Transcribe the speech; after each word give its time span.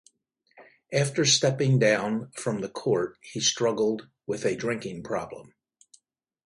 After 0.91 1.25
stepping 1.25 1.77
down 1.77 2.31
from 2.31 2.61
the 2.61 2.69
court 2.69 3.19
he 3.21 3.39
struggled 3.39 4.09
with 4.25 4.45
a 4.45 4.55
drinking 4.55 5.03
problem. 5.03 5.53